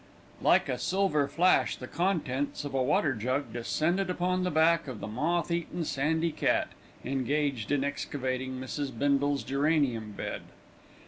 Like 0.41 0.67
a 0.67 0.79
silver 0.79 1.27
flash, 1.27 1.75
the 1.75 1.85
contents 1.85 2.65
of 2.65 2.73
a 2.73 2.81
water 2.81 3.13
jug 3.13 3.53
descended 3.53 4.09
upon 4.09 4.43
the 4.43 4.49
back 4.49 4.87
of 4.87 4.99
the 4.99 5.05
moth 5.05 5.51
eaten 5.51 5.85
sandy 5.85 6.31
cat, 6.31 6.69
engaged 7.05 7.71
in 7.71 7.83
excavating 7.83 8.59
Mrs. 8.59 8.97
Bindle's 8.97 9.43
geranium 9.43 10.13
bed. 10.13 10.41